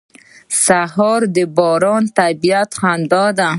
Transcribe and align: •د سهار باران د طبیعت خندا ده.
•د 0.03 0.03
سهار 0.65 1.21
باران 1.57 2.03
د 2.09 2.13
طبیعت 2.19 2.69
خندا 2.79 3.25
ده. 3.39 3.49